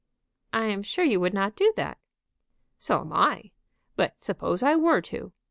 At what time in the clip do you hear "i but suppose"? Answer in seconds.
3.13-4.63